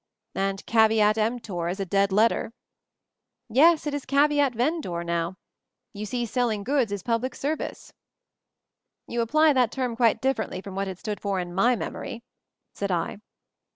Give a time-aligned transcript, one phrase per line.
[0.33, 2.53] "And 'caveat emptor' is a dead letter?"
[3.47, 5.35] "Yes, it is 'caveat vendor* now.
[5.93, 7.93] You see, selling goods is public service."
[9.05, 12.23] "You apply that term quite differently from what it stood for in my memory,"
[12.73, 13.19] said I.